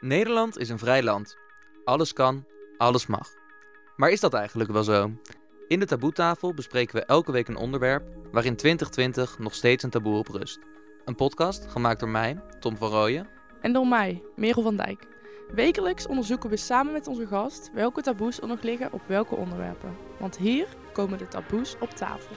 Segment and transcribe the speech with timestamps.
[0.00, 1.36] Nederland is een vrij land.
[1.84, 3.28] Alles kan, alles mag.
[3.96, 5.10] Maar is dat eigenlijk wel zo?
[5.68, 8.02] In de taboetafel bespreken we elke week een onderwerp
[8.32, 10.58] waarin 2020 nog steeds een taboe op rust.
[11.04, 13.28] Een podcast gemaakt door mij, Tom van Rooyen.
[13.60, 15.06] En door mij, Merel van Dijk.
[15.54, 19.96] Wekelijks onderzoeken we samen met onze gast welke taboes er nog liggen op welke onderwerpen.
[20.18, 22.36] Want hier komen de taboes op tafel.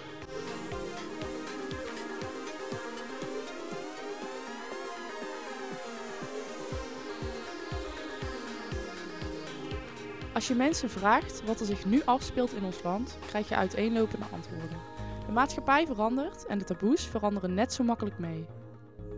[10.33, 14.25] Als je mensen vraagt wat er zich nu afspeelt in ons land, krijg je uiteenlopende
[14.32, 14.78] antwoorden.
[15.25, 18.46] De maatschappij verandert en de taboes veranderen net zo makkelijk mee.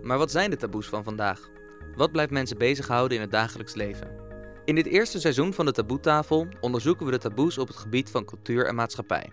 [0.03, 1.49] Maar wat zijn de taboes van vandaag?
[1.95, 4.23] Wat blijft mensen bezighouden in het dagelijks leven?
[4.65, 8.25] In dit eerste seizoen van de Taboetafel onderzoeken we de taboes op het gebied van
[8.25, 9.31] cultuur en maatschappij.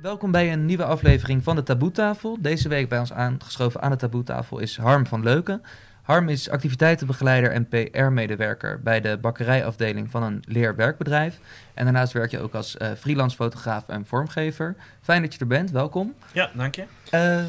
[0.00, 2.36] Welkom bij een nieuwe aflevering van de Taboetafel.
[2.40, 5.62] Deze week bij ons aangeschoven aan de Taboetafel is Harm van Leuken.
[6.06, 11.38] Harm is activiteitenbegeleider en PR-medewerker bij de bakkerijafdeling van een leerwerkbedrijf.
[11.74, 14.76] En daarnaast werk je ook als uh, freelance fotograaf en vormgever.
[15.00, 16.14] Fijn dat je er bent, welkom.
[16.32, 16.82] Ja, dank je.
[16.82, 16.88] Uh,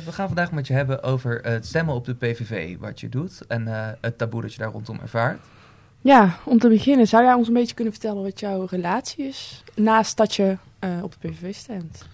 [0.05, 3.41] we gaan vandaag met je hebben over het stemmen op de PVV, wat je doet
[3.47, 5.39] en uh, het taboe dat je daar rondom ervaart.
[6.01, 9.63] Ja, om te beginnen, zou jij ons een beetje kunnen vertellen wat jouw relatie is
[9.75, 10.57] naast dat je
[11.01, 12.05] op de PVV stemt?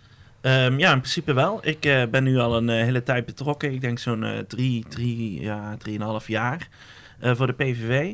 [0.45, 1.59] Um, ja, in principe wel.
[1.61, 3.73] Ik uh, ben nu al een uh, hele tijd betrokken.
[3.73, 6.67] Ik denk zo'n uh, drie, drie, ja, drieënhalf jaar
[7.21, 8.13] voor de PVV.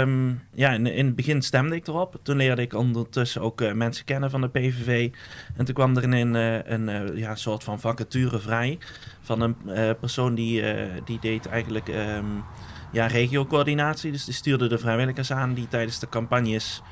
[0.00, 2.20] Um, ja, in, in, het begin stemde ik erop.
[2.22, 5.10] Toen leerde ik ondertussen ook mensen kennen van de PVV.
[5.56, 6.34] En toen kwam er een,
[6.72, 8.78] een ja, soort van vacature vrij
[9.20, 9.56] van een
[10.00, 10.64] persoon die,
[11.04, 12.44] die deed eigenlijk um,
[12.92, 14.12] ja, regiocoördinatie.
[14.12, 16.82] Dus die stuurde de vrijwilligers aan die tijdens de campagnes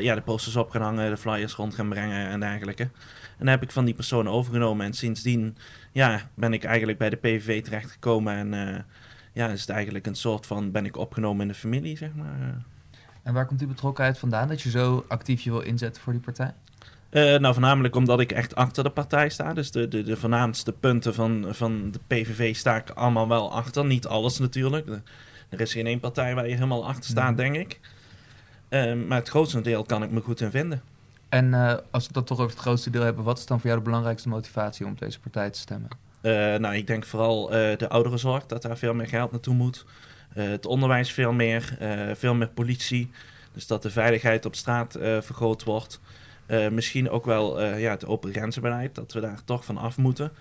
[0.00, 2.82] ja, de posters op gaan hangen, de flyers rond gaan brengen en dergelijke.
[3.38, 4.86] En dan heb ik van die persoon overgenomen.
[4.86, 5.56] En sindsdien
[5.92, 8.34] ja, ben ik eigenlijk bij de PVV terechtgekomen.
[8.34, 8.78] En uh,
[9.32, 12.64] ja, is het eigenlijk een soort van ben ik opgenomen in de familie, zeg maar.
[13.22, 16.22] En waar komt die betrokkenheid vandaan dat je zo actief je wil inzetten voor die
[16.22, 16.54] partij?
[17.10, 19.54] Uh, nou, voornamelijk omdat ik echt achter de partij sta.
[19.54, 23.84] Dus de, de, de voornaamste punten van, van de PVV sta ik allemaal wel achter.
[23.84, 24.88] Niet alles natuurlijk.
[25.48, 27.80] Er is geen één partij waar je helemaal achter staat, denk ik.
[28.70, 30.82] Uh, maar het grootste deel kan ik me goed in vinden.
[31.28, 33.66] En uh, als we dat toch over het grootste deel hebben, wat is dan voor
[33.66, 35.90] jou de belangrijkste motivatie om op deze partij te stemmen?
[36.22, 39.84] Uh, nou, ik denk vooral uh, de ouderenzorg, dat daar veel meer geld naartoe moet.
[40.34, 41.76] het onderwijs veel meer,
[42.14, 43.10] veel meer politie.
[43.52, 46.00] Dus dat de veiligheid op straat vergroot wordt.
[46.70, 50.32] misschien ook wel ja, het open grenzenbeleid, dat we daar toch van af moeten.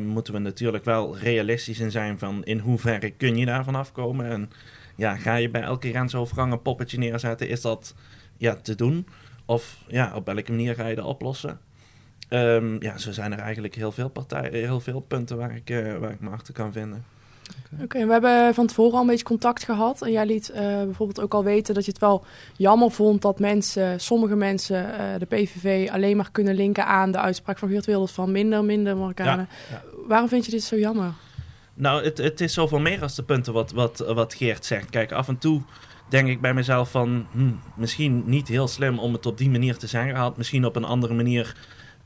[0.00, 4.26] moeten we natuurlijk wel realistisch in zijn van in hoeverre kun je daar vanaf komen.
[4.26, 4.50] En
[5.00, 7.94] ja, ga je bij elke grensovergang een poppetje neerzetten, is dat
[8.36, 9.06] ja, te doen?
[9.44, 11.60] Of ja, op welke manier ga je dat oplossen?
[12.28, 15.96] Um, ja, zo zijn er eigenlijk heel veel partijen, heel veel punten waar ik, uh,
[15.96, 17.04] waar ik me achter kan vinden.
[17.72, 18.06] Oké, okay.
[18.06, 20.02] we hebben van tevoren al een beetje contact gehad.
[20.02, 22.24] En jij liet uh, bijvoorbeeld ook al weten dat je het wel
[22.56, 27.18] jammer vond dat mensen, sommige mensen, uh, de PVV alleen maar kunnen linken aan de
[27.18, 29.48] uitspraak van Geert Wilders van minder, minder Marokkanen.
[29.70, 29.82] Ja, ja.
[30.06, 31.12] Waarom vind je dit zo jammer?
[31.80, 34.90] Nou, het, het is zoveel meer als de punten wat, wat, wat Geert zegt.
[34.90, 35.62] Kijk, af en toe
[36.08, 39.76] denk ik bij mezelf van hm, misschien niet heel slim om het op die manier
[39.76, 40.14] te zeggen.
[40.14, 41.56] Had misschien op een andere manier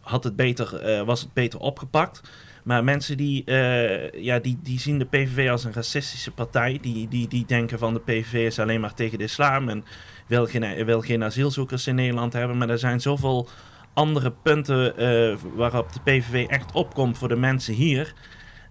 [0.01, 2.21] had het beter, uh, was het beter opgepakt.
[2.65, 6.79] Maar mensen die, uh, ja, die, die zien de PVV als een racistische partij.
[6.81, 9.85] Die, die, die denken van de PVV is alleen maar tegen de islam en
[10.27, 12.59] wil geen, wil geen asielzoekers in Nederland hebben.
[12.59, 13.49] Maar er zijn zoveel
[13.93, 18.15] andere punten uh, waarop de PVV echt opkomt voor de mensen hier.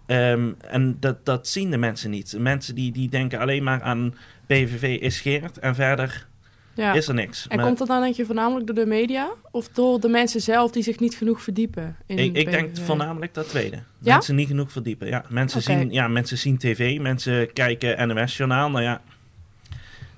[0.07, 2.35] Um, en dat, dat zien de mensen niet.
[2.37, 4.13] Mensen die, die denken alleen maar aan
[4.45, 6.27] PVV is Geert en verder
[6.73, 6.93] ja.
[6.93, 7.47] is er niks.
[7.47, 10.41] En maar, komt dat dan denk je voornamelijk door de media of door de mensen
[10.41, 11.95] zelf die zich niet genoeg verdiepen?
[12.05, 13.75] In ik, ik denk voornamelijk dat tweede.
[13.99, 14.13] Ja?
[14.13, 15.07] Mensen niet genoeg verdiepen.
[15.07, 15.77] Ja, mensen, okay.
[15.77, 18.69] zien, ja, mensen zien tv, mensen kijken NOS-journaal.
[18.69, 19.01] Nou ja,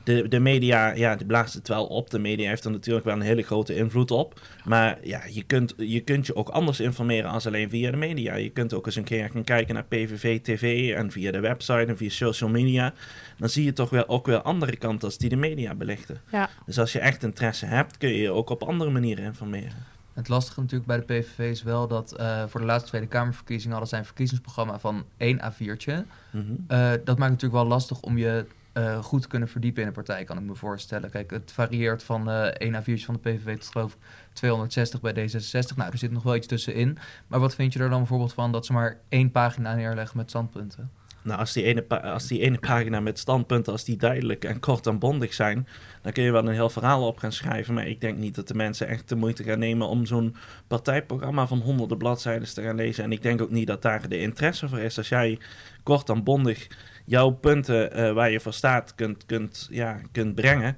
[0.05, 2.09] de, de media, ja, die blaast het wel op.
[2.09, 4.41] De media heeft er natuurlijk wel een hele grote invloed op.
[4.65, 8.35] Maar ja, je kunt, je kunt je ook anders informeren als alleen via de media.
[8.35, 11.85] Je kunt ook eens een keer gaan kijken naar PVV TV en via de website
[11.85, 12.93] en via social media.
[13.37, 16.21] Dan zie je toch wel ook weer andere kanten als die de media belichten.
[16.31, 16.49] Ja.
[16.65, 19.85] Dus als je echt interesse hebt, kun je je ook op andere manieren informeren.
[20.13, 23.71] Het lastige natuurlijk bij de PVV is wel dat uh, voor de laatste Tweede Kamerverkiezingen
[23.71, 25.93] hadden zij een verkiezingsprogramma van één A4'tje.
[25.93, 26.65] Mm -hmm.
[26.67, 28.45] uh, dat maakt natuurlijk wel lastig om je
[28.77, 31.09] uh, goed kunnen verdiepen in een partij, kan ik me voorstellen.
[31.09, 33.99] Kijk, het varieert van uh, 1 A4'tje van de PVV tot geloof ik
[34.33, 35.75] 260 bij D66.
[35.75, 36.97] Nou, er zit nog wel iets tussenin.
[37.27, 40.29] Maar wat vind je er dan bijvoorbeeld van dat ze maar één pagina neerleggen met
[40.29, 40.91] standpunten?
[41.25, 44.87] Nou, als die, ene als die ene pagina met standpunten, als die duidelijk en kort
[44.87, 45.67] en bondig zijn,
[46.01, 47.73] dan kun je wel een heel verhaal op gaan schrijven.
[47.73, 50.35] Maar ik denk niet dat de mensen echt de moeite gaan nemen om zo'n
[50.67, 53.03] partijprogramma van honderden bladzijden te gaan lezen.
[53.03, 54.97] En ik denk ook niet dat daar de interesse voor is.
[54.97, 55.39] Als jij
[55.83, 56.67] kort en bondig
[57.05, 60.75] jouw punten eh, waar je voor staat kunt, kunt, ja, kunt brengen,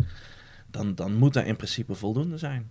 [0.71, 2.69] dan, dan moet dat in principe voldoende zijn.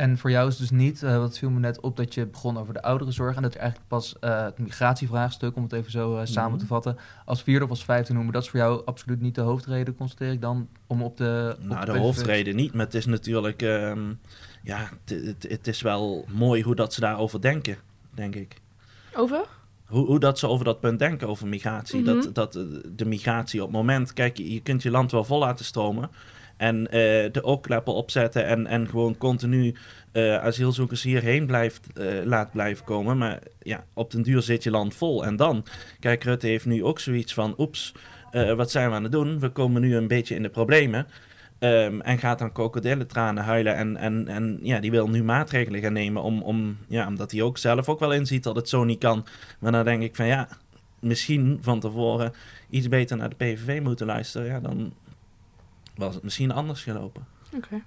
[0.00, 2.58] En voor jou is dus niet, eh wat viel me net op, dat je begon
[2.58, 3.36] over de ouderenzorg.
[3.36, 6.64] En dat je eigenlijk pas eh, het migratievraagstuk, om het even zo eh, samen te
[6.64, 6.72] Mhm.
[6.72, 8.32] vatten, als vierde of als vijfde noemen.
[8.32, 11.56] Dat is voor jou absoluut niet de hoofdreden, constateer ik dan, om op de.
[11.60, 14.12] op Nou, de hoofdreden niet, maar het is natuurlijk, ehm,
[14.62, 14.88] ja,
[15.48, 17.76] het- is wel mooi hoe dat ze daarover denken,
[18.14, 18.60] denk ik.
[19.14, 19.46] Over?
[19.86, 22.00] Hoe, hoe dat ze over dat punt denken, over migratie.
[22.02, 22.14] Mhm.
[22.14, 22.62] dat, dat eh,
[22.96, 24.12] de migratie op het moment...
[24.12, 26.10] Kijk, je, je kunt je land wel vol laten stromen.
[26.60, 29.74] En eh, de oogkleppen opzetten en, en gewoon continu
[30.12, 33.18] eh, asielzoekers hierheen blijft, eh, laat blijven komen.
[33.18, 35.24] Maar ja, op den duur zit je land vol.
[35.24, 35.64] En dan,
[36.00, 37.54] kijk, Rutte heeft nu ook zoiets van...
[37.58, 37.94] Oeps,
[38.56, 39.38] wat zijn we aan het doen?
[39.38, 41.06] We komen nu een beetje in de problemen.
[41.58, 43.76] Ehm, en gaat dan krokodillentranen huilen.
[43.76, 46.22] En, en, en ja, die wil nu maatregelen gaan nemen.
[46.22, 49.26] Om, om, ja, omdat hij ook zelf ook wel inziet dat het zo niet kan.
[49.58, 50.48] Maar dan denk ik van ja,
[50.98, 52.32] misschien van tevoren
[52.70, 54.46] iets beter naar de PVV moeten luisteren.
[54.46, 54.92] Ja, dan
[56.00, 57.26] was het misschien anders gelopen.
[57.56, 57.82] Oké.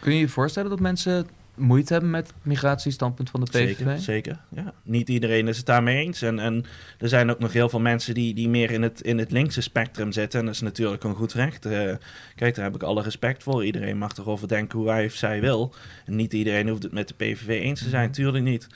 [0.00, 1.26] Kun je je voorstellen dat mensen
[1.58, 3.76] moeite hebben met het migratiestandpunt van de PVV?
[3.76, 4.38] Zeker, zeker.
[4.48, 4.72] Ja.
[4.82, 6.22] Niet iedereen is het daarmee eens.
[6.22, 6.64] En, en
[6.98, 9.60] er zijn ook nog heel veel mensen die, die meer in het, in het linkse
[9.60, 10.40] spectrum zitten.
[10.40, 11.66] En dat is natuurlijk een goed recht.
[11.66, 11.94] Eh,
[12.34, 13.64] kijk, daar heb ik alle respect voor.
[13.64, 15.74] Iedereen mag erover denken hoe hij of zij wil.
[16.06, 18.66] En niet iedereen hoeft het met de PVV eens te zijn, tuurlijk niet.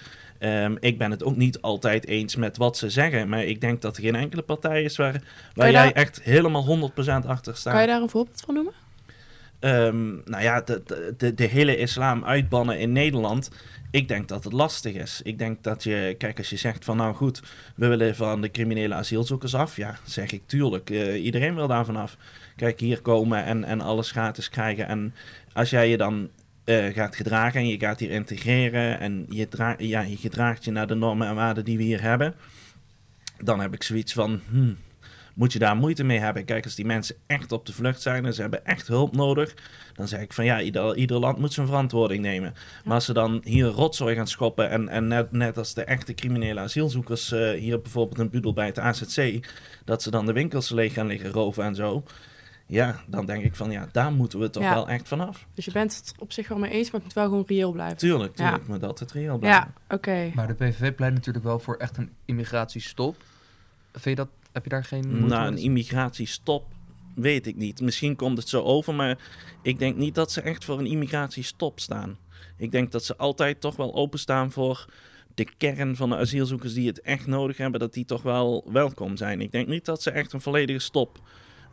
[0.42, 3.28] Ehm, ik ben het ook niet altijd eens met wat ze zeggen.
[3.28, 5.22] Maar ik denk dat er geen enkele partij is waar,
[5.54, 7.72] waar jij daar- echt helemaal 100% achter staat.
[7.72, 8.72] Kan je daar een voorbeeld van noemen?
[9.60, 13.50] Ehm, nou ja, de, de, de, de hele islam uitbannen in Nederland.
[13.90, 15.20] Ik denk dat het lastig is.
[15.24, 17.42] Ik denk dat je, kijk, als je zegt van nou goed,
[17.76, 19.76] we willen van de criminele asielzoekers af.
[19.76, 20.90] Ja, zeg ik tuurlijk.
[20.90, 22.16] eh, iedereen wil daar vanaf.
[22.56, 24.86] Kijk, hier komen en, en alles gratis krijgen.
[24.86, 25.14] En
[25.52, 26.28] als jij je dan
[26.64, 29.48] eh, gaat gedragen en je gaat hier integreren en je,
[29.78, 32.34] ja, je gedraagt je naar de normen en waarden die we hier hebben.
[33.38, 34.76] Dan heb ik zoiets van, hmm,
[35.34, 36.44] moet je daar moeite mee hebben.
[36.44, 39.54] Kijk, als die mensen echt op de vlucht zijn en ze hebben echt hulp nodig,
[39.94, 42.54] dan zeg ik van ja, ieder, ieder land moet zijn verantwoording nemen.
[42.84, 46.14] Maar als ze dan hier rotzooi gaan schoppen en, en net, net als de echte
[46.14, 49.46] criminele asielzoekers eh, hier bijvoorbeeld in Budel bij het AZC,
[49.84, 52.04] dat ze dan de winkels leeg gaan liggen roven en zo.
[52.72, 54.74] Ja, dan denk ik van ja, daar moeten we toch Ja.
[54.74, 55.46] wel echt vanaf.
[55.54, 57.72] Dus je bent het op zich wel mee eens, maar het moet wel gewoon reëel
[57.72, 57.96] blijven.
[57.98, 58.44] Tuurlijk, Ja.
[58.48, 59.72] tuurlijk, maar dat het reëel blijven.
[59.88, 60.30] Ja, oké.
[60.34, 63.16] Maar de PVV pleit natuurlijk wel voor echt een immigratiestop.
[63.92, 66.64] Vind je dat, heb je daar geen Nou, een immigratiestop
[67.14, 67.80] weet ik niet.
[67.80, 69.18] Misschien komt het zo over, maar
[69.62, 72.16] ik denk niet dat ze echt voor een immigratiestop staan.
[72.56, 74.86] Ik denk dat ze altijd toch wel openstaan voor
[75.34, 79.16] de kern van de asielzoekers die het echt nodig hebben, dat die toch wel welkom
[79.16, 79.40] zijn.
[79.40, 81.20] Ik denk niet dat ze echt een volledige stop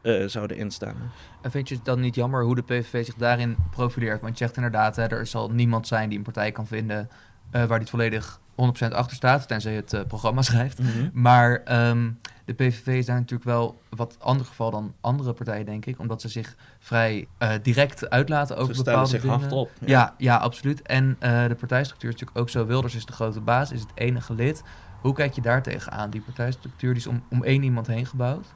[0.01, 1.11] eh, zouden instaan.
[1.41, 4.21] En vind je het dan niet jammer hoe de PVV zich daarin profileert?
[4.21, 7.09] Want je zegt inderdaad, hè, er zal niemand zijn die een partij kan vinden
[7.51, 10.79] eh, waar dit volledig 100% achter staat, tenzij het eh, programma schrijft.
[11.13, 12.11] Maar ehm,
[12.45, 15.99] de PVV is daar natuurlijk wel wat ander geval dan andere partijen, denk ik.
[15.99, 17.27] Omdat ze zich vrij
[17.61, 19.39] direct uitlaten over Ze bepaalde zich dingen.
[19.39, 19.71] hard op.
[19.85, 20.81] Ja, ja, absoluut.
[20.81, 22.65] En de partijstructuur is natuurlijk ook zo.
[22.65, 24.63] Wilders is de grote baas, is het enige lid.
[25.01, 26.09] Hoe kijk je daar tegenaan?
[26.09, 28.47] Die partijstructuur die is om, om één iemand heen gebouwd.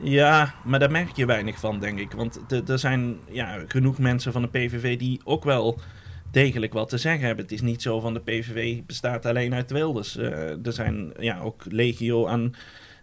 [0.00, 2.12] Ja, maar daar merk je weinig van, denk ik.
[2.12, 5.80] Want er- zijn ja, genoeg mensen van de PVV die ook wel
[6.30, 7.44] degelijk wat te zeggen hebben.
[7.44, 10.16] Het is niet zo van de PVV bestaat alleen uit Wilders.
[10.16, 12.54] Eh, er zijn ja, ook legio aan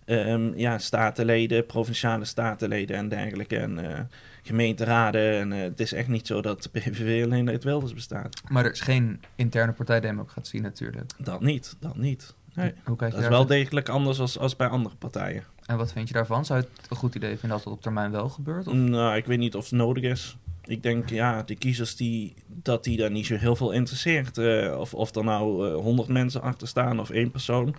[0.05, 3.57] ehm, ja, statenleden, provinciale statenleden en dergelijke.
[3.57, 3.99] En eh,
[4.43, 5.39] gemeenteraden.
[5.39, 8.41] En eh, het is echt niet zo dat de PVV alleen uit Wilders bestaat.
[8.49, 11.11] Maar er is geen interne partijdemocratie natuurlijk.
[11.17, 12.35] Dat niet, dat niet.
[12.53, 12.73] Nee.
[12.83, 15.43] Hoe kijk je Dat is wel degelijk anders als, als bij andere partijen.
[15.71, 16.45] En wat vind je daarvan?
[16.45, 18.67] Zou je het een goed idee vinden als dat op termijn wel gebeurt?
[18.67, 18.73] Of?
[18.73, 20.37] Nou, ik weet niet of het nodig is.
[20.63, 24.37] Ik denk, ja, de kiezers die, dat die daar niet zo heel veel interesseert.
[24.37, 27.75] eh, of, of er nou eh, honderd mensen achter staan of één persoon.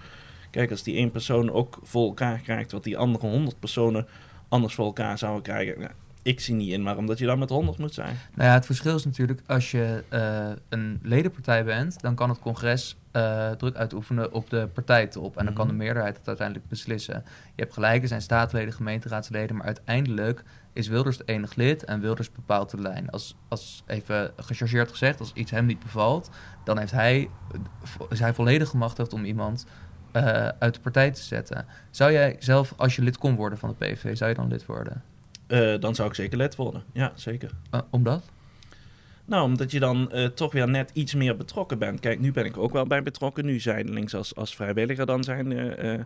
[0.50, 4.06] Kijk, als die één persoon ook voor elkaar krijgt wat die andere honderd personen
[4.48, 5.80] anders voor elkaar zouden krijgen.
[5.80, 5.90] Ja,
[6.22, 8.16] ik zie niet in waarom dat je dan met honderd moet zijn.
[8.34, 12.38] Nou ja, het verschil is natuurlijk als je eh, een ledenpartij bent, dan kan het
[12.38, 15.36] congres eh, druk uitoefenen op de partijtop.
[15.36, 15.82] En dan kan de Mhm.
[15.82, 17.22] meerderheid het uiteindelijk beslissen.
[17.54, 22.00] Je hebt gelijk, er zijn staatsleden, gemeenteraadsleden, maar uiteindelijk is Wilders het enig lid en
[22.00, 23.10] Wilders bepaalt de lijn.
[23.10, 26.30] Als, als even gechargeerd gezegd, als iets hem niet bevalt,
[26.64, 27.28] dan heeft hij,
[28.08, 29.66] is hij volledig gemachtigd om iemand
[30.12, 31.66] eh, uit de partij te zetten.
[31.90, 34.66] Zou jij zelf, als je lid kon worden van de PVV, zou je dan lid
[34.66, 35.02] worden?
[35.52, 36.82] Eh, dan zou ik zeker lid worden.
[36.92, 37.50] Ja, zeker.
[37.70, 38.22] Eh, omdat?
[39.24, 42.00] Nou, omdat je dan eh, toch weer net iets meer betrokken bent.
[42.00, 43.44] Kijk, nu ben ik ook wel bij betrokken.
[43.44, 45.52] Nu zijdelings als, als vrijwilliger dan zijn.
[45.52, 46.00] eh,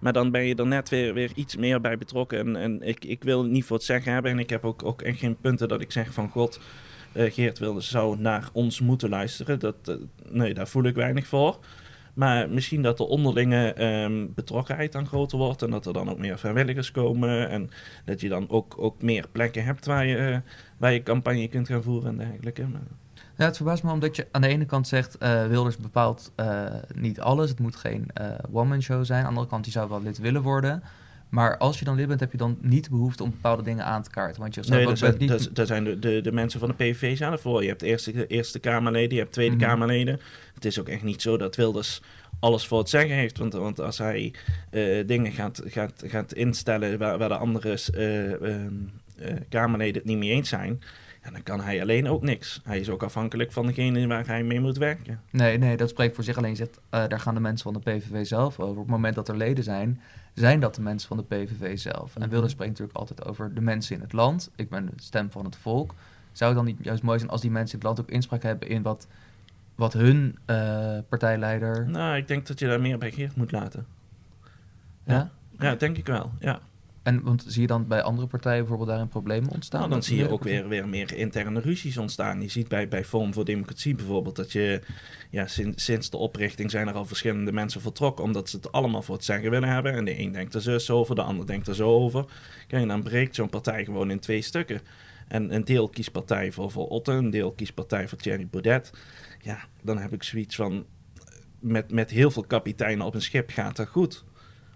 [0.00, 2.38] maar dan ben je er net weer, weer iets meer bij betrokken.
[2.38, 4.30] En, en ik, ik wil niet voor het zeggen hebben.
[4.30, 6.28] En ik heb ook, ook echt geen punten dat ik zeg van...
[6.28, 6.60] God,
[7.14, 9.58] Geert Wilders zou naar ons moeten luisteren.
[9.58, 11.58] Dat, nee, daar voel ik weinig voor.
[12.14, 15.62] Maar misschien dat de onderlinge ehm, betrokkenheid dan groter wordt.
[15.62, 17.48] En dat er dan ook meer vrijwilligers komen.
[17.48, 17.70] En
[18.04, 20.36] dat je dan ook, ook meer plekken hebt waar je, eh,
[20.76, 22.66] waar je campagne kunt gaan voeren en dergelijke.
[23.36, 25.18] Ja, het verbaast me omdat je aan de ene kant zegt...
[25.18, 26.64] eh, Wilders bepaalt eh,
[26.94, 27.50] niet alles.
[27.50, 28.10] Het moet geen
[28.52, 29.18] one-man show zijn.
[29.18, 30.82] Aan de andere kant, die zou wel lid willen worden.
[31.32, 33.84] Maar als je dan lid bent, heb je dan niet de behoefte om bepaalde dingen
[33.84, 34.40] aan te kaarten.
[34.40, 35.30] Want je nee, dat zijn, bent niet...
[35.30, 37.62] dat, dat zijn de, de, de mensen van de PVV zelf voor.
[37.62, 39.64] Je hebt eerste, de Eerste Kamerleden, je hebt Tweede Mhm.
[39.64, 40.20] Kamerleden.
[40.54, 42.00] Het is ook echt niet zo dat Wilders
[42.40, 43.38] alles voor het zeggen heeft.
[43.38, 44.34] Want, want als hij
[44.70, 48.72] eh, dingen gaat, gaat, gaat instellen waar, waar de andere eh, ehm,
[49.18, 50.82] eh, Kamerleden het niet mee eens zijn...
[51.24, 52.60] Ja, dan kan hij alleen ook niks.
[52.64, 55.20] Hij is ook afhankelijk van degene waar hij mee moet werken.
[55.30, 56.36] Nee, nee, dat spreekt voor zich.
[56.36, 58.72] Alleen zegt, eh, daar gaan de mensen van de PVV zelf over.
[58.72, 60.00] Op het moment dat er leden zijn,
[60.34, 62.14] zijn dat de mensen van de PVV zelf.
[62.14, 62.30] En Mhm.
[62.30, 64.50] Wilders spreekt natuurlijk altijd over de mensen in het land.
[64.56, 65.94] Ik ben de stem van het volk.
[66.32, 68.42] Zou het dan niet juist mooi zijn als die mensen in het land ook inspraak
[68.42, 69.06] hebben in wat,
[69.74, 71.88] wat hun eh, partijleider...
[71.88, 73.86] Nou, ik denk dat je daar meer bij Geert moet laten.
[75.04, 75.30] ja?
[75.58, 76.60] Ja, denk ik wel, ja.
[77.02, 79.80] En want zie je dan bij andere partijen bijvoorbeeld daarin problemen ontstaan?
[79.80, 82.42] Nou, dan zie je ook weer, weer meer interne ruzies ontstaan.
[82.42, 84.80] Je ziet bij, bij Forum voor Democratie bijvoorbeeld dat je
[85.30, 89.02] ja, sinds, sinds de oprichting zijn er al verschillende mensen vertrokken, omdat ze het allemaal
[89.02, 89.92] voor het zeggen willen hebben.
[89.92, 92.24] En de een denkt er zus over, de ander denkt er zo over.
[92.66, 94.80] Kijk, en dan breekt zo'n partij gewoon in twee stukken.
[95.28, 98.92] En een deel kiest partij voor, voor Otten, een deel kiest partij voor Thierry Baudet.
[99.40, 100.86] Ja, dan heb ik zoiets van,
[101.60, 104.24] met, met heel veel kapiteinen op een schip gaat dat goed.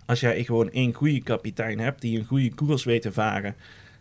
[0.07, 3.55] Als jij gewoon één goede kapitein hebt die een goede koers weet te varen,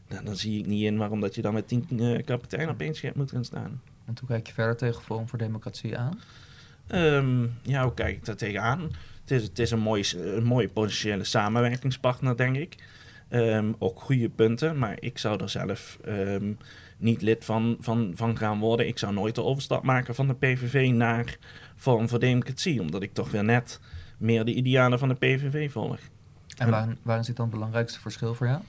[0.07, 2.81] dan, dan zie ik niet in waarom dat je dan met tien eh, kapiteinen op
[2.81, 3.81] één schip moet gaan staan.
[4.05, 6.19] Want hoe kijk je verder tegen Forum voor Democratie aan?
[6.87, 8.81] Ehm, ja, hoe kijk ik daar tegenaan?
[9.21, 12.75] Het is, het is een, mooie, een mooie potentiële samenwerkingspartner, denk ik.
[13.29, 16.53] Ehm, ook goede punten, maar ik zou er zelf ehm,
[16.97, 18.87] niet lid van, van, van gaan worden.
[18.87, 21.37] Ik zou nooit de overstap maken van de PVV naar
[21.75, 23.79] Vorm voor Democratie, omdat ik toch weer net
[24.17, 25.99] meer de idealen van de PVV volg.
[26.57, 28.61] En waarin, waarin zit dan het belangrijkste verschil voor jou?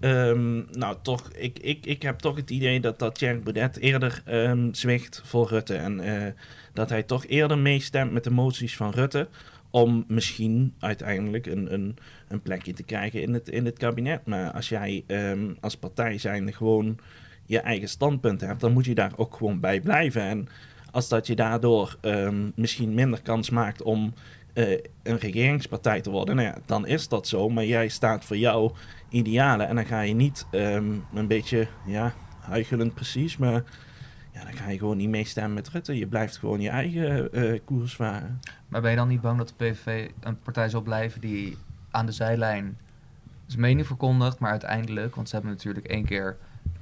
[0.00, 4.22] Ehm, nou, toch, ik, ik, ik heb toch het idee dat, dat Thierry Baudet eerder
[4.24, 5.74] ehm zwicht voor Rutte.
[5.74, 6.32] En eh,
[6.72, 9.28] dat hij toch eerder meestemt met de moties van Rutte.
[9.70, 11.96] Om misschien uiteindelijk een, een,
[12.28, 14.26] een plekje te krijgen in het, in het kabinet.
[14.26, 16.98] Maar als jij ehm, als partij zijnde gewoon
[17.46, 20.22] je eigen standpunt hebt, dan moet je daar ook gewoon bij blijven.
[20.22, 20.48] En
[20.90, 21.98] als dat je daardoor
[22.54, 24.14] misschien minder kans maakt om
[24.54, 27.48] eh, een regeringspartij te worden, nou ja, dan is dat zo.
[27.48, 28.72] Maar jij staat voor jouw
[29.08, 33.62] idealen en dan ga je niet ehm, een beetje, ja, huichelend precies, maar
[34.32, 35.98] ja, dan ga je gewoon niet meestemmen met Rutte.
[35.98, 38.40] Je blijft gewoon je eigen eh, koers varen.
[38.68, 41.56] Maar ben je dan niet bang dat de PVV een partij zal blijven die
[41.90, 42.78] aan de zijlijn
[43.46, 46.36] zijn mening verkondigt, maar uiteindelijk, want ze hebben natuurlijk één keer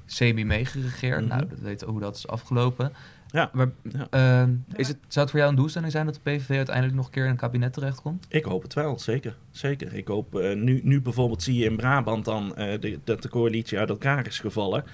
[0.07, 1.29] semi meegeregeerd, Mhm.
[1.29, 2.93] nou, dat weten we hoe dat is afgelopen.
[3.33, 3.51] Ja.
[3.53, 4.07] Maar Ja.
[4.11, 7.07] ehm, is het, zou het voor jou een doelstelling zijn dat de PVV uiteindelijk nog
[7.07, 8.27] een keer in een kabinet terechtkomt?
[8.29, 9.37] Ik hoop het wel, zeker.
[9.51, 9.95] zeker.
[9.95, 13.29] Ik hoop, eh, nu, nu bijvoorbeeld zie je in Brabant dan eh, de, dat de
[13.29, 14.85] coalitie uit elkaar is gevallen.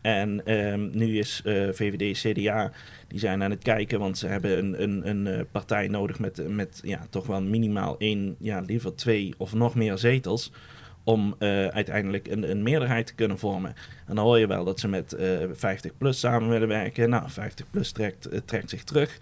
[0.00, 2.72] En ehm, nu is eh, VVD, CDA,
[3.08, 6.48] die zijn aan het kijken, want ze hebben een, een, een eh, partij nodig met,
[6.48, 10.52] met ja, toch wel minimaal één, ja, liever twee of nog meer zetels.
[11.08, 13.74] Om eh, uiteindelijk een, een meerderheid te kunnen vormen.
[14.06, 17.10] En dan hoor je wel dat ze met eh 50PLUS samen willen werken.
[17.10, 19.18] Nou, 50PLUS trekt, eh, trekt zich terug.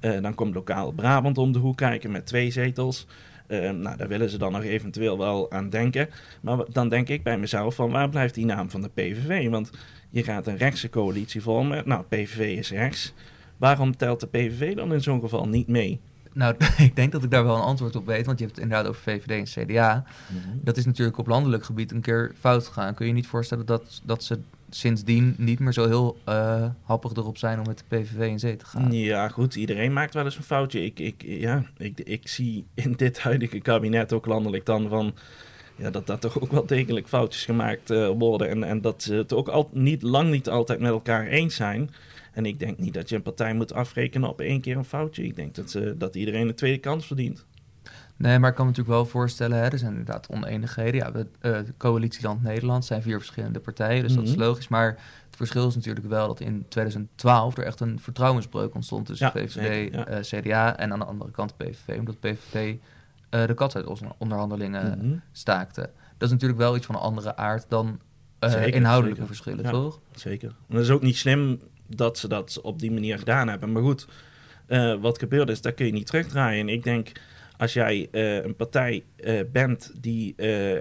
[0.00, 3.06] Eh, dan komt lokaal Brabant om de hoek kijken met twee zetels.
[3.46, 6.08] Eh, nou, daar willen ze dan nog eventueel wel aan denken.
[6.40, 9.48] Maar dan denk ik bij mezelf van waar blijft die naam van de PVV?
[9.48, 9.70] Want
[10.10, 11.82] je gaat een rechtse coalitie vormen.
[11.86, 13.14] Nou, PVV is rechts.
[13.56, 16.00] Waarom telt de PVV dan in zo'n geval niet mee?
[16.32, 18.64] Nou, ik denk dat ik daar wel een antwoord op weet, want je hebt het
[18.64, 20.04] inderdaad over VVD en CDA.
[20.54, 22.94] Dat is natuurlijk op landelijk gebied een keer fout gegaan.
[22.94, 24.38] Kun je je niet voorstellen dat, dat ze
[24.70, 28.56] sindsdien niet meer zo heel eh, happig erop zijn om met de PVV in zee
[28.56, 28.92] te gaan?
[28.92, 29.54] Ja, goed.
[29.54, 30.84] Iedereen maakt wel eens een foutje.
[30.84, 35.14] Ik, ik, ja, ik, ik zie in dit huidige kabinet ook landelijk dan van...
[35.76, 38.48] Ja, dat daar toch ook wel degelijk foutjes gemaakt eh, worden.
[38.48, 41.90] En, en dat ze het ook al, niet, lang niet altijd met elkaar eens zijn.
[42.32, 45.24] En ik denk niet dat je een partij moet afrekenen op één keer een foutje.
[45.24, 47.44] Ik denk dat, ze, dat iedereen een tweede kans verdient.
[48.16, 50.94] Nee, maar ik kan me natuurlijk wel voorstellen, hè, er zijn inderdaad oneenigheden.
[50.94, 54.40] Ja, we, eh, de coalitieland Nederland zijn vier verschillende partijen, dus dat is Mhm.
[54.40, 54.68] logisch.
[54.68, 54.86] Maar
[55.26, 59.46] het verschil is natuurlijk wel dat in 2012 er echt een vertrouwensbreuk ontstond tussen Ja,
[59.48, 60.06] zeker, ja.
[60.06, 62.74] eh, CDA en aan de andere kant PVV, omdat PVV
[63.30, 65.16] eh, de katsuitonderhandelingen Mhm.
[65.32, 65.80] staakte.
[66.18, 68.00] Dat is natuurlijk wel iets van een andere aard dan
[68.38, 69.34] eh, Zeker, inhoudelijke zeker.
[69.34, 70.00] verschillen, toch?
[70.14, 70.48] Zeker.
[70.48, 71.60] En dat is ook niet slim
[71.96, 73.72] dat ze dat op die manier gedaan hebben.
[73.72, 74.06] Maar goed,
[74.66, 76.60] eh, wat gebeurd is, dat kun je niet terugdraaien.
[76.60, 77.12] En ik denk,
[77.56, 80.34] als jij eh, een partij eh, bent die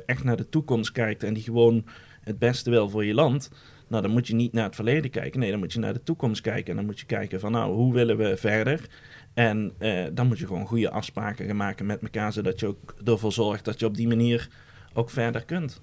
[0.06, 1.86] echt naar de toekomst kijkt en die gewoon
[2.22, 3.52] het beste wil voor je land,
[3.88, 5.40] nou, dan moet je niet naar het verleden kijken.
[5.40, 6.70] Nee, dan moet je naar de toekomst kijken.
[6.70, 8.88] En dan moet je kijken van, nou, hoe willen we verder?
[9.34, 9.74] En
[10.14, 13.66] dan moet je gewoon goede afspraken gaan maken met elkaar, zodat je ook ervoor zorgt
[13.66, 14.50] dat je op die manier
[14.94, 15.82] ook verder kunt.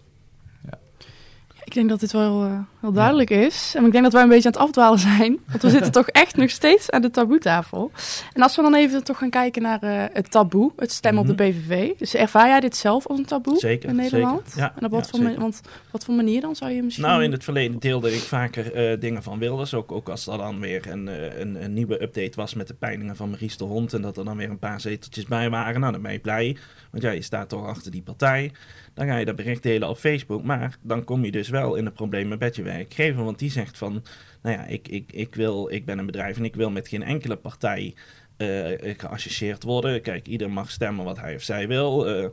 [1.66, 3.72] Ik denk dat dit wel uh, heel duidelijk is.
[3.76, 5.38] En ik denk dat wij een beetje aan het afdwalen zijn.
[5.48, 7.90] Want we zitten toch echt nog steeds aan de taboetafel.
[8.32, 11.36] En als we dan even toch gaan kijken naar uh, het taboe, het stemmen op
[11.36, 11.52] de mhm.
[11.52, 11.98] PVV.
[11.98, 14.42] Dus ervaar jij dit zelf als een taboe zeker, in Nederland?
[14.44, 14.60] Zeker.
[14.60, 17.04] Ja, en op wat, voor want, wat voor manier dan zou je misschien...
[17.06, 19.74] Nou, in het verleden deelde ik vaker uh, dingen van Wilders.
[19.74, 21.06] Ook, ook als er dan weer een,
[21.40, 23.92] een, een, nieuwe update was met de peilingen van Maurice de Hond.
[23.92, 25.80] En dat er dan weer een paar zeteltjes bij waren.
[25.80, 26.56] Nou, dan ben je blij.
[26.90, 28.52] Want ja, je staat toch achter die partij.
[28.96, 30.44] Dan ga je dat bericht delen op Facebook.
[30.44, 33.24] Maar dan kom je dus wel in de problemen met je werkgever.
[33.24, 34.04] Want die zegt van,
[34.42, 37.02] nou ja, ik, ik, ik, wil, ik ben een bedrijf en ik wil met geen
[37.02, 37.94] enkele partij
[38.38, 40.02] uh, geassocieerd worden.
[40.02, 42.08] Kijk, ieder mag stemmen wat hij of zij wil.
[42.08, 42.28] Uh,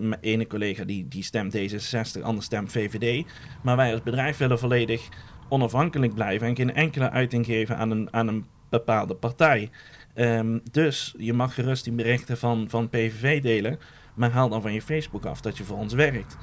[0.00, 3.24] mijn ene collega die, die stemt D66, ander stemt VVD.
[3.62, 5.08] Maar wij als bedrijf willen volledig
[5.48, 9.70] onafhankelijk blijven en geen enkele uiting geven aan een, aan een bepaalde partij.
[10.14, 13.78] Um, dus je mag gerust die berichten van, van PVV delen.
[14.14, 16.36] Maar haal dan van je Facebook af dat je voor ons werkt.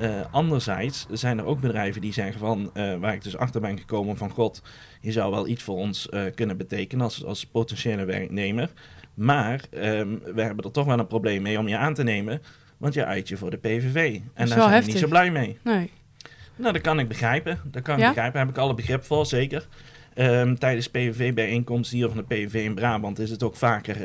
[0.00, 3.78] Uh, anderzijds zijn er ook bedrijven die zeggen van, uh, waar ik dus achter ben
[3.78, 4.62] gekomen van god,
[5.00, 8.70] je zou wel iets voor ons uh, kunnen betekenen als, als potentiële werknemer.
[9.14, 12.42] Maar um, we hebben er toch wel een probleem mee om je aan te nemen,
[12.76, 14.14] want je uit je voor de PVV.
[14.14, 14.84] En daar zijn heftig.
[14.84, 15.58] we niet zo blij mee.
[15.64, 15.90] Nee.
[16.56, 17.60] Nou, dat kan ik begrijpen.
[17.64, 18.32] Dat kan ik begrijpen.
[18.32, 19.66] Daar heb ik alle begrip voor, zeker.
[20.14, 23.96] Um, tijdens PVV-bijeenkomsten hier van de PVV in Brabant is het ook vaker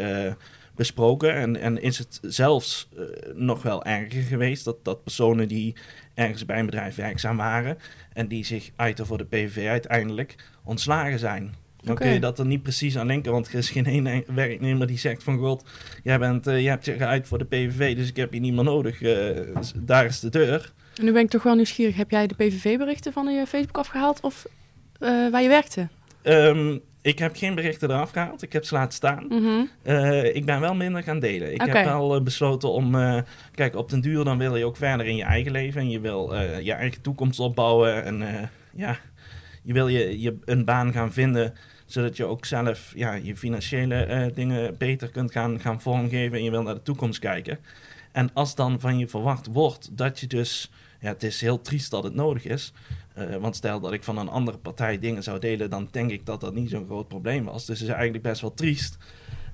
[0.75, 1.35] besproken.
[1.35, 5.75] En, en is het zelfs uh, nog wel erger geweest dat, dat personen die
[6.13, 7.77] ergens bij een bedrijf werkzaam waren
[8.13, 11.53] en die zich uiten voor de PVV uiteindelijk ontslagen zijn.
[11.83, 14.87] Dan kun je dat er niet precies aan linken, want er is geen één werknemer
[14.87, 15.65] die zegt van god,
[16.03, 18.53] jij, bent, uh, jij hebt je geuit voor de PVV, dus ik heb je niet
[18.53, 19.01] meer nodig.
[19.01, 19.39] Uh,
[19.75, 20.73] daar is de deur.
[20.95, 24.19] En nu ben ik toch wel nieuwsgierig, heb jij de PVV-berichten van je Facebook afgehaald
[24.21, 24.45] of
[24.99, 25.87] waar je werkte?
[26.23, 28.41] Um, ik heb geen berichten eraf gehaald.
[28.41, 29.25] Ik heb ze laten staan.
[29.29, 29.65] Mhm.
[29.83, 31.53] Eh, ik ben wel minder gaan delen.
[31.53, 32.95] Ik heb wel uh, besloten om...
[32.95, 33.21] Uh,
[33.55, 35.81] kijk, op den duur dan wil je ook verder in je eigen leven.
[35.81, 38.03] En je wil je eigen toekomst opbouwen.
[38.03, 38.97] En ja,
[39.63, 41.53] je wil je, je een baan gaan vinden...
[41.85, 46.37] zodat je ook zelf ja, je financiële dingen beter kunt gaan, gaan vormgeven.
[46.37, 47.59] En je wil naar de toekomst kijken.
[48.11, 50.71] En als dan van je verwacht wordt dat je dus...
[50.99, 52.73] Ja, het is heel triest dat het nodig is...
[53.29, 56.25] Uh, want stel dat ik van een andere partij dingen zou delen, dan denk ik
[56.25, 57.65] dat dat niet zo'n groot probleem was.
[57.65, 58.97] Dus het is eigenlijk best wel triest.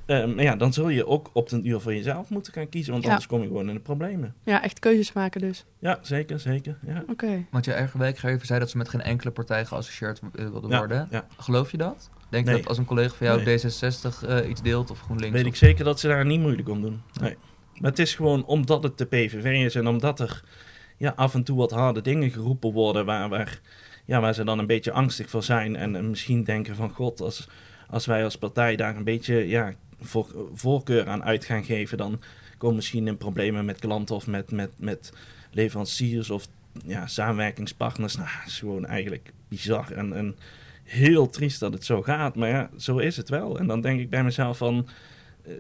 [0.08, 2.93] Um, maar ja, dan zul je ook op den uur voor jezelf moeten gaan kiezen,
[2.93, 4.36] want anders kom je gewoon in de problemen.
[4.43, 5.65] Ja, echt keuzes maken dus.
[5.80, 6.77] Ja, zeker, zeker.
[6.86, 7.03] Ja.
[7.10, 7.45] Oké.
[7.51, 11.08] Want je eigen werkgever zei dat ze met geen enkele partij geassocieerd wilden worden.
[11.12, 11.27] Ja.
[11.38, 12.10] Geloof je dat?
[12.30, 15.36] Denk je dat als een collega van jou D66 uh, iets deelt of GroenLinks?
[15.36, 17.01] Weet ik zeker dat ze daar niet moeilijk om doen.
[17.21, 17.36] Nee.
[17.73, 20.43] Maar het is gewoon omdat het de PVV is en omdat er
[20.97, 23.60] ja, af en toe wat harde dingen geroepen worden waar, waar,
[24.05, 25.75] ja, waar ze dan een beetje angstig voor zijn.
[25.75, 27.47] En, misschien denken van god, als,
[27.89, 32.19] als wij als partij daar een beetje ja, voor, voorkeur aan uit gaan geven, dan
[32.57, 35.13] komen misschien in problemen met klanten of met, met, met
[35.51, 36.47] leveranciers of
[36.86, 38.15] ja, samenwerkingspartners.
[38.15, 40.36] Nou, het is gewoon eigenlijk bizar en, en
[40.83, 42.36] heel triest dat het zo gaat.
[42.36, 43.60] Maar ja, zo is het wel.
[43.60, 44.88] En dan denk ik bij mezelf van...
[45.47, 45.53] Uh,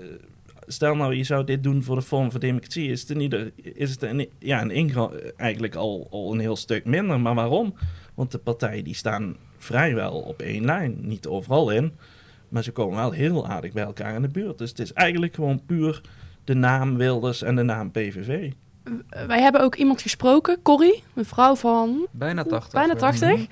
[0.67, 3.91] stel nou, je zou dit doen voor de vorm van democratie, is het, niet, is
[3.91, 7.19] het een, ja, een eigenlijk al, al een heel stuk minder.
[7.19, 7.73] Maar waarom?
[8.13, 10.97] Want de partijen die staan vrijwel op één lijn.
[11.01, 11.93] Niet overal in,
[12.49, 14.57] maar ze komen wel heel aardig bij elkaar in de buurt.
[14.57, 16.01] Dus het is eigenlijk gewoon puur
[16.43, 18.51] de naam Wilders en de naam PVV.
[19.27, 22.07] Wij hebben ook iemand gesproken, Corrie, een vrouw van...
[22.11, 22.71] Bijna 80.
[22.71, 23.45] Bijna 80.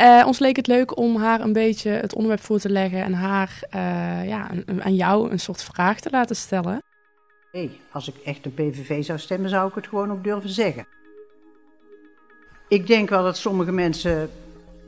[0.00, 3.02] Uh, ons leek het leuk om haar een beetje het onderwerp voor te leggen...
[3.02, 6.82] en haar uh, ja, aan jou een soort vraag te laten stellen.
[7.52, 10.86] Hey, als ik echt een PVV zou stemmen, zou ik het gewoon ook durven zeggen.
[12.68, 14.30] Ik denk wel dat sommige mensen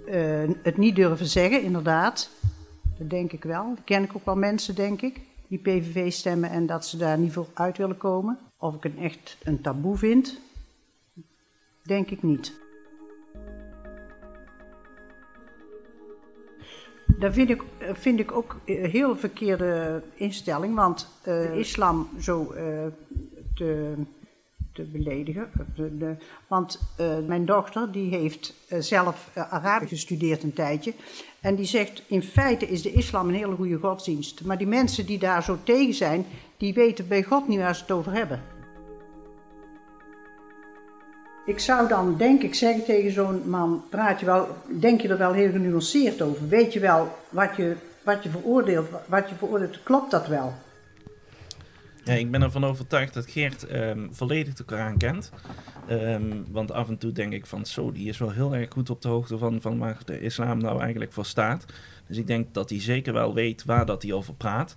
[0.07, 2.31] uh, het niet durven zeggen, inderdaad.
[2.99, 3.69] Dat denk ik wel.
[3.75, 6.51] Dat ken ik ook wel mensen, denk ik, die PVV stemmen...
[6.51, 8.39] en dat ze daar niet voor uit willen komen...
[8.65, 10.41] Of ik het echt een taboe vind,
[11.83, 12.53] denk ik niet.
[17.19, 22.43] Dat vind ik, vind ik ook een heel verkeerde instelling, want uh, de islam zo
[22.43, 22.87] uh,
[23.55, 23.95] te,
[24.73, 25.51] te beledigen.
[26.47, 26.81] Want
[27.27, 30.95] mijn dochter die heeft zelf Arabisch gestudeerd een tijdje.
[31.41, 34.45] En die zegt, in feite is de islam een hele goede godsdienst.
[34.45, 37.83] Maar die mensen die daar zo tegen zijn, die weten bij God niet waar ze
[37.83, 38.54] het over hebben.
[41.47, 44.49] Ik zou dan denk ik zeggen tegen zo'n man, praat je wel,
[44.81, 46.49] denk je er wel heel genuanceerd over?
[46.49, 50.55] Weet je wel wat je, wat je veroordeelt, wat je veroordeelt, klopt dat wel?
[52.05, 55.31] Ja, ik ben ervan overtuigd dat Geert ehm, volledig de Koran kent.
[55.87, 58.91] Ehm, want af en toe denk ik van zo, die is wel heel erg goed
[58.91, 61.65] op de hoogte van, van waar de islam nou eigenlijk voor staat.
[62.07, 64.77] Dus ik denk dat hij zeker wel weet waar dat hij over praat.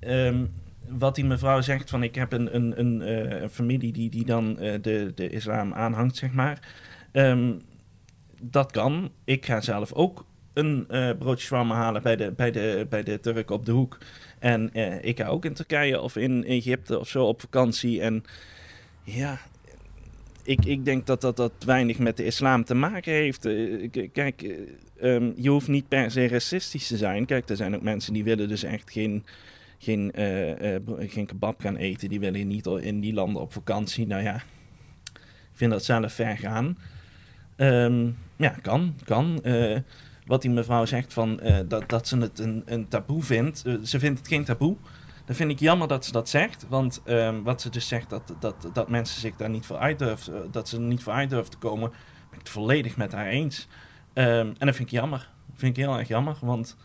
[0.00, 0.44] Ehm,
[0.88, 4.58] wat die mevrouw zegt van ik heb een, een, een, eh, familie die, die dan
[4.58, 6.60] eh, de, de islam aanhangt, zeg maar.
[7.12, 7.52] Ehm,
[8.40, 9.10] dat kan.
[9.24, 13.20] Ik ga zelf ook een eh, broodje shawarma halen bij de, bij, de, bij de
[13.20, 13.98] Turk op de hoek.
[14.38, 18.00] En ik ga ook in Turkije of in Egypte of zo op vakantie.
[18.00, 18.24] En
[19.02, 19.38] ja,
[20.42, 23.48] ik, ik denk dat, dat dat weinig met de islam te maken heeft.
[24.12, 24.56] kijk,
[25.00, 27.26] ehm, je hoeft niet per se racistisch te zijn.
[27.26, 29.24] Kijk, er zijn ook mensen die willen dus echt geen
[29.78, 32.08] geen, uh, geen kebab gaan eten.
[32.08, 34.06] Die willen niet in die landen op vakantie.
[34.06, 34.34] Nou ja,
[35.14, 36.78] ik vind dat zelf ver gaan.
[37.56, 39.40] Ehm, ja, kan, kan.
[39.42, 39.78] Uh,
[40.26, 43.64] wat die mevrouw zegt van dat, dat ze het een, een taboe vindt.
[43.82, 44.76] ze vindt het geen taboe.
[45.26, 46.66] Dan vind ik jammer dat ze dat zegt.
[46.68, 49.98] Want um, wat ze dus zegt, dat, dat, dat mensen zich daar niet voor uit
[49.98, 53.12] durven, dat ze er niet voor uit durven te komen, ben ik het volledig met
[53.12, 53.68] haar eens.
[54.14, 54.24] Um,
[54.58, 55.30] en dat vind ik jammer.
[55.46, 56.36] Dat vind ik heel erg jammer.
[56.40, 56.76] Want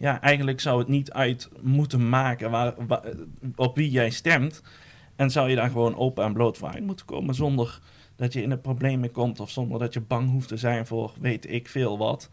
[0.00, 2.74] ja, eigenlijk zou het niet uit moeten maken waar,
[3.56, 4.62] op wie jij stemt.
[5.16, 7.80] En zou je daar gewoon open en bloot voor uit moeten komen zonder
[8.16, 11.12] dat je in de problemen komt of zonder dat je bang hoeft te zijn voor
[11.20, 12.30] weet ik veel wat.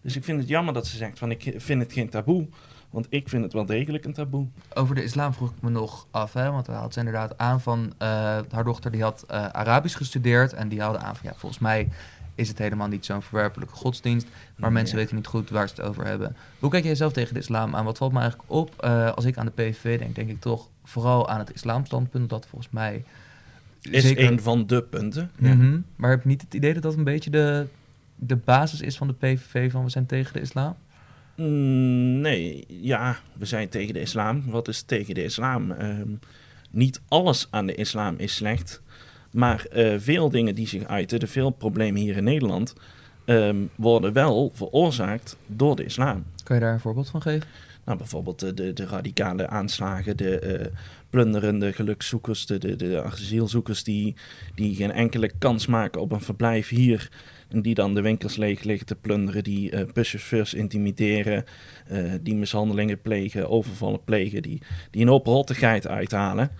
[0.00, 2.48] Dus ik vind het jammer dat ze zegt van ik vind het geen taboe.
[2.90, 4.46] Want ik vind het wel degelijk een taboe.
[4.74, 7.60] Over de islam vroeg ik me nog af, hè, want hij had ze inderdaad aan
[7.60, 8.08] van uh,
[8.50, 11.88] haar dochter die had uh, Arabisch gestudeerd en die haalde aan van ja, volgens mij
[12.40, 14.26] is het helemaal niet zo'n verwerpelijke godsdienst.
[14.56, 16.36] Maar mensen weten niet goed waar ze het over hebben.
[16.58, 17.84] Hoe kijk jij zelf tegen de islam aan?
[17.84, 20.14] Wat valt me eigenlijk op uh, als ik aan de PVV denk?
[20.14, 22.30] Denk ik toch vooral aan het islamstandpunt.
[22.30, 23.04] Dat volgens mij...
[23.80, 24.26] Is zeker...
[24.26, 25.30] een van de punten.
[25.36, 27.66] Mm Maar heb je niet het idee dat dat een beetje de,
[28.14, 30.76] de basis is van de PVV van we zijn tegen de islam?
[31.36, 34.42] Mm, nee, ja, we zijn tegen de islam.
[34.46, 35.70] Wat is tegen de islam?
[35.70, 36.18] Um,
[36.70, 38.82] niet alles aan de islam is slecht.
[39.30, 42.74] Maar uh, veel dingen die zich uiten, de veel problemen hier in Nederland,
[43.26, 46.24] um, worden wel veroorzaakt door de islam.
[46.44, 47.48] Kan je daar een voorbeeld van geven?
[47.84, 50.76] Nou, bijvoorbeeld de, de, de radicale aanslagen, de uh,
[51.10, 54.14] plunderende gelukszoekers, de, de, de asielzoekers die,
[54.54, 57.10] die geen enkele kans maken op een verblijf hier.
[57.48, 61.44] En die dan de winkels leeg liggen te plunderen, die uh, buschauffeurs intimideren,
[61.92, 66.50] uh, die mishandelingen plegen, overvallen plegen, die, die een hoop rottigheid uithalen.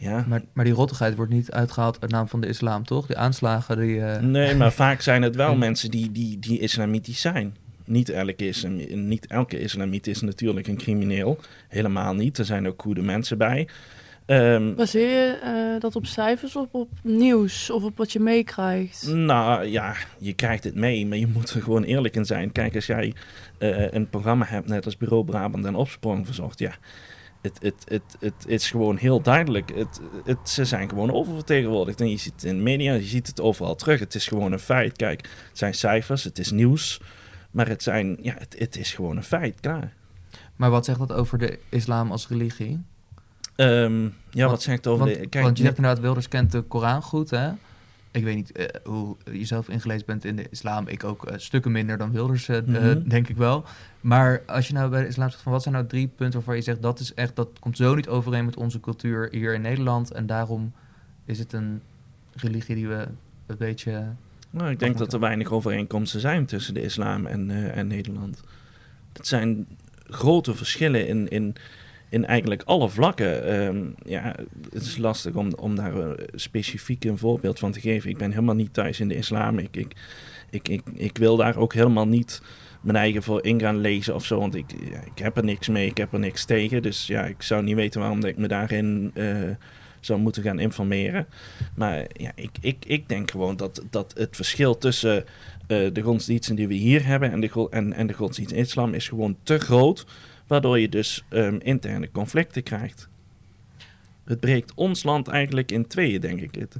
[0.00, 0.24] Ja.
[0.28, 3.06] Maar, maar die rottigheid wordt niet uitgehaald uit naam van de islam, toch?
[3.06, 3.96] Die aanslagen die...
[3.96, 4.18] Uh...
[4.18, 7.56] Nee, maar vaak zijn het wel mensen die, die, die islamitisch zijn.
[7.84, 11.38] Niet elke, islam, niet elke islamiet is natuurlijk een crimineel.
[11.68, 12.38] Helemaal niet.
[12.38, 13.68] Er zijn ook goede mensen bij.
[14.26, 19.06] Um, Baseer je uh, dat op cijfers of op nieuws of op wat je meekrijgt?
[19.06, 22.52] Nou ja, je krijgt het mee, maar je moet er gewoon eerlijk in zijn.
[22.52, 23.14] Kijk, als jij
[23.58, 26.72] uh, een programma hebt, net als Bureau Brabant en Opsprong verzocht, ja,
[27.40, 29.72] het, het, het, het, is gewoon heel duidelijk.
[29.74, 32.00] Het, het, ze zijn gewoon oververtegenwoordigd.
[32.00, 34.00] En je ziet het in de media, je ziet het overal terug.
[34.00, 34.96] Het is gewoon een feit.
[34.96, 37.00] Kijk, het zijn cijfers, het is nieuws.
[37.50, 39.92] Maar het, zijn, ja, het, het is gewoon een feit, klaar.
[40.56, 42.82] Maar wat zegt dat over de islam als religie?
[43.56, 45.26] Um, ja, wat zegt over want, de...
[45.26, 47.50] Kijk, want je hebt inderdaad, Wilders kent de Koran goed, hè?
[48.10, 50.88] Ik weet niet uh, hoe je zelf ingelezen bent in de islam.
[50.88, 53.08] Ik ook uh, stukken minder dan Wilders, uh, mm -hmm.
[53.08, 53.64] denk ik wel.
[54.00, 56.56] Maar als je nou bij de islam zegt van wat zijn nou drie punten waarvan
[56.56, 59.60] je zegt dat is echt dat komt zo niet overeen met onze cultuur hier in
[59.60, 60.72] Nederland en daarom
[61.24, 61.80] is het een
[62.34, 63.08] religie die we
[63.46, 64.06] een beetje.
[64.50, 68.40] Nou, ik denk dat er weinig overeenkomsten zijn tussen de islam en, en Nederland.
[69.12, 69.66] Het zijn
[70.04, 71.56] grote verschillen in, in
[72.10, 73.62] in eigenlijk alle vlakken.
[73.62, 74.34] Um, ja,
[74.72, 75.92] het is lastig om, om daar
[76.34, 78.10] specifiek een voorbeeld van te geven.
[78.10, 79.58] Ik ben helemaal niet thuis in de islam.
[79.58, 79.94] Ik, ik,
[80.50, 82.42] ik, ik, wil daar ook helemaal niet
[82.80, 84.38] mijn eigen voor in gaan lezen of zo.
[84.38, 84.72] Want ik,
[85.14, 86.82] ik heb er niks mee, ik heb er niks tegen.
[86.82, 89.50] Dus ja, ik zou niet weten waarom ik me daarin uh,
[90.00, 91.26] zou moeten gaan informeren.
[91.74, 95.24] Maar ja, ik, ik, ik denk gewoon dat, dat het verschil tussen
[95.68, 99.08] uh, de godsdiensten die we hier hebben en de, en, en de godsdienst islam is
[99.08, 100.06] gewoon te groot
[100.50, 103.08] waardoor je dus um, interne conflicten krijgt.
[104.24, 106.54] Het breekt ons land eigenlijk in tweeën, denk ik.
[106.54, 106.76] Het,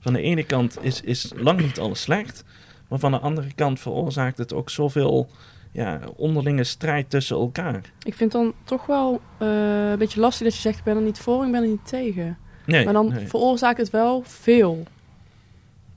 [0.00, 2.44] van de ene kant is, is lang niet alles slecht,
[2.88, 5.28] maar van de andere kant veroorzaakt het ook zoveel
[5.72, 7.92] ja, onderlinge strijd tussen elkaar.
[8.02, 11.02] Ik vind dan toch wel uh, een beetje lastig dat je zegt: ik ben er
[11.02, 12.38] niet voor, ik ben er niet tegen.
[12.64, 13.28] Nee, maar dan nee.
[13.28, 14.82] veroorzaakt het wel veel.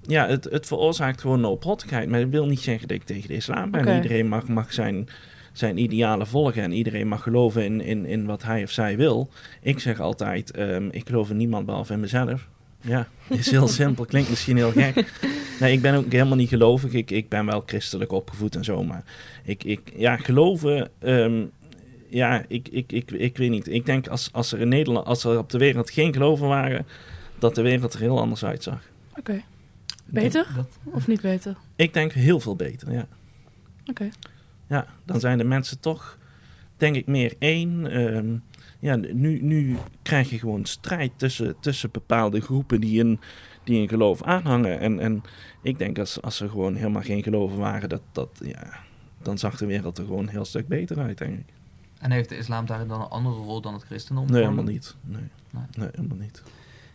[0.02, 2.10] Ja, het, het veroorzaakt gewoon een ophottigheid.
[2.10, 3.82] Maar dat wil niet zeggen dat ik tegen de islam ben.
[3.82, 3.96] Okay.
[3.96, 5.10] Iedereen mag, mag zijn
[5.54, 9.30] zijn idealen volgen en iedereen mag geloven in, in, in wat hij of zij wil.
[9.62, 12.48] Ik zeg altijd, um, ik geloof in niemand behalve in mezelf.
[12.82, 14.06] Ja, is heel simpel.
[14.06, 15.12] Klinkt misschien heel gek.
[15.60, 16.94] Nee, ik ben ook helemaal niet gelovig.
[16.94, 18.84] Ik, ik ben wel christelijk opgevoed en zo.
[18.84, 19.04] Maar
[19.44, 20.90] ik, ik ja, geloven.
[21.00, 21.46] ehm,
[22.10, 23.68] ja, ik, ik, ik, ik weet niet.
[23.68, 26.86] Ik denk als, als er in Nederland, als er op de wereld geen geloven waren,
[27.40, 28.82] dat de wereld er heel anders uitzag.
[29.18, 29.42] Oké.
[30.06, 30.48] Beter
[30.84, 31.56] of niet beter?
[31.76, 33.08] Ik denk heel veel beter, ja.
[33.86, 34.10] Oké.
[34.70, 36.18] Ja, dan zijn de mensen toch,
[36.78, 37.88] denk ik, meer één.
[37.92, 38.38] Ehm,
[38.80, 43.20] ja, nu, nu krijg je gewoon strijd tussen, tussen bepaalde groepen die een,
[43.64, 44.80] die een geloof aanhangen.
[44.80, 45.22] En, en
[45.62, 48.74] ik denk als, als er gewoon helemaal geen geloven waren, dat, dat, ja,
[49.22, 51.46] dan zag de wereld er gewoon een heel stuk beter uit, denk ik.
[52.00, 54.26] en heeft de islam daarin dan een andere rol dan het christendom?
[54.32, 54.96] Nee, helemaal niet.
[55.02, 55.64] Nee, Nee.
[55.78, 56.44] nee helemaal niet.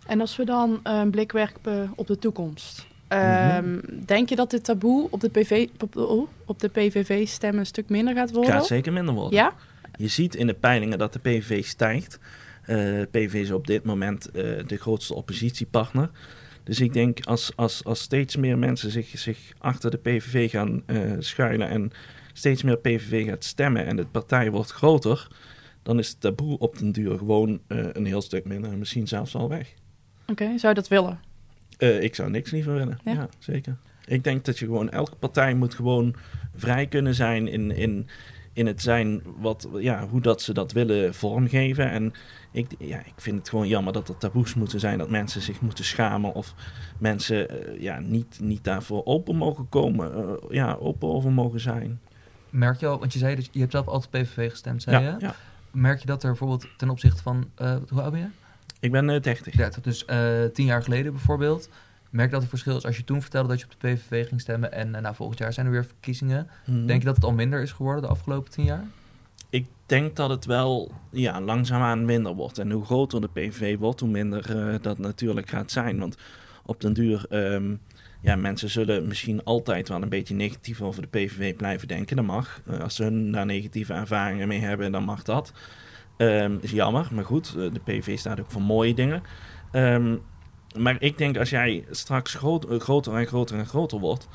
[0.06, 2.86] En als we dan een blik werpen op de toekomst.
[3.08, 7.60] Ehm, Denk je dat dit taboe op de, PV, op de, oh, op de PVV-stemmen
[7.60, 8.52] een stuk minder gaat worden?
[8.52, 9.38] Gaat zeker minder worden.
[9.38, 9.54] Ja?
[9.96, 12.18] Je ziet in de peilingen dat de PVV stijgt.
[12.62, 16.10] Eh PVV is op dit moment eh, de grootste oppositiepartner.
[16.62, 20.82] Dus ik denk als, als, als steeds meer mensen zich, zich achter de PVV gaan
[20.86, 21.90] eh, schuilen en
[22.32, 25.28] steeds meer PVV gaat stemmen en de partij wordt groter,
[25.82, 29.34] dan is het taboe op den duur gewoon een heel stuk minder en misschien zelfs
[29.34, 29.74] al weg.
[30.26, 31.20] Oké, zou je dat willen?
[31.78, 32.98] Eh, ik zou niks liever willen.
[33.04, 33.12] Ja?
[33.12, 33.28] Ja?
[33.38, 33.76] zeker.
[34.06, 36.14] Ik denk dat je gewoon, elke partij moet gewoon
[36.54, 38.08] vrij kunnen zijn in, in,
[38.52, 41.90] in het zijn wat, ja, hoe dat ze dat willen vormgeven.
[41.90, 42.12] En
[42.52, 45.60] ik, ja, ik vind het gewoon jammer dat er taboes moeten zijn, dat mensen zich
[45.60, 46.54] moeten schamen of
[46.98, 52.00] mensen eh, ja, niet, niet daarvoor open mogen komen, eh, ja, open over mogen zijn.
[52.50, 55.04] Merk je al, want je zei dat je, je hebt zelf altijd PVV gestemd, zei
[55.04, 55.16] Ja, je.
[55.18, 55.34] ja.
[55.70, 58.26] Merk je dat er bijvoorbeeld ten opzichte van, eh, hoe oud ben je?
[58.84, 59.54] Ik ben eh, 30.
[59.54, 61.68] 30, dus eh, tien jaar geleden bijvoorbeeld.
[62.10, 64.40] Merk dat er verschil is als je toen vertelde dat je op de PVV ging
[64.40, 66.48] stemmen en nou, volgend jaar zijn er weer verkiezingen.
[66.66, 66.86] Mhm.
[66.86, 68.84] Denk je dat het al minder is geworden de afgelopen tien jaar?
[69.50, 72.58] Ik denk dat het wel ja, langzaamaan minder wordt.
[72.58, 75.98] En hoe groter de PVV wordt, hoe minder dat natuurlijk gaat zijn.
[75.98, 76.16] Want
[76.64, 77.74] op den duur, ehm,
[78.20, 82.16] ja, mensen zullen misschien altijd wel een beetje negatief over de PVV blijven denken.
[82.16, 82.60] Dat mag.
[82.80, 85.52] Als ze hun daar negatieve ervaringen mee hebben, dan mag dat.
[86.16, 89.22] Ehm, is jammer, maar goed, eh, de PVV staat ook voor mooie dingen.
[89.72, 90.16] Ehm,
[90.78, 94.28] maar ik denk als jij straks eh, groter en groter en groter wordt,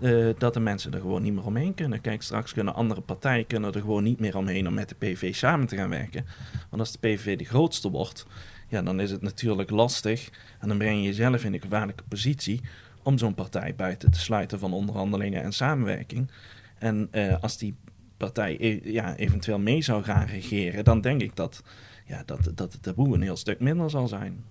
[0.00, 2.00] eh, dat de mensen er gewoon niet meer omheen kunnen.
[2.00, 5.34] Kijk, straks kunnen andere partijen kunnen er gewoon niet meer omheen om met de PVV
[5.34, 6.24] samen te gaan werken.
[6.70, 8.26] Want als de PVV de grootste wordt,
[8.68, 10.30] ja, dan is het natuurlijk lastig.
[10.60, 12.60] En dan breng je jezelf in een gevaarlijke positie
[13.02, 16.30] om zo'n partij buiten te sluiten van onderhandelingen en samenwerking.
[16.78, 17.74] En als die
[18.22, 21.62] partij e- ja, eventueel mee zou gaan regeren, dan denk ik dat,
[22.06, 24.44] ja, dat, dat het taboe een heel stuk minder zal zijn.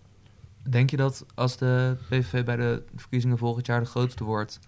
[0.69, 4.59] Denk je dat als de PVV bij de verkiezingen volgend jaar de grootste wordt,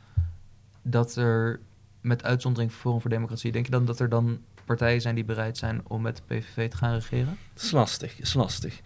[0.81, 1.59] dat er
[2.01, 5.25] met uitzondering van Forum voor Democratie, denk je dan dat er dan partijen zijn die
[5.25, 7.37] bereid zijn om met de PVV te gaan regeren?
[7.53, 8.81] Het is lastig, is lastig.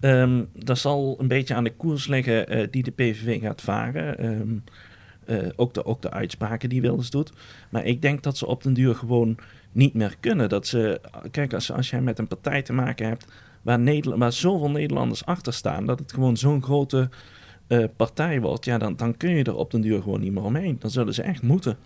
[0.00, 4.18] Ehm, dat zal een beetje aan de koers liggen eh, die de PVV gaat varen.
[4.18, 4.56] Ehm,
[5.26, 7.32] eh, ook, de, ook de uitspraken die Wilders doet.
[7.70, 9.36] Maar ik denk dat ze op den duur gewoon
[9.72, 10.48] niet meer kunnen.
[10.48, 13.26] Dat ze, kijk, als, als jij met een partij te maken hebt
[13.62, 17.08] waar, Nederland, waar zoveel Nederlanders achter staan, dat het gewoon zo'n grote
[17.66, 20.42] eh, partij wordt, ja, dan, dan kun je er op den duur gewoon niet meer
[20.42, 20.76] omheen.
[20.78, 21.76] Dan zullen ze echt moeten.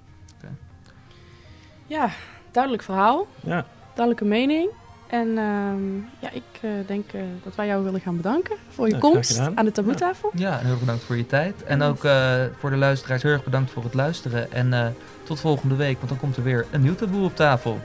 [1.86, 2.10] Ja,
[2.50, 3.26] duidelijk verhaal.
[3.40, 4.70] Ja, Duidelijke mening.
[5.08, 8.92] En ehm, ja, ik eh, denk eh, dat wij jou willen gaan bedanken voor je
[8.92, 10.30] Ja, komst aan de taboetafel.
[10.34, 11.64] Ja, en heel erg bedankt voor je tijd.
[11.64, 14.52] En ook eh, voor de luisteraars heel erg bedankt voor het luisteren.
[14.52, 14.86] En eh,
[15.22, 17.78] tot volgende week, want dan komt er weer een nieuw taboe op tafel.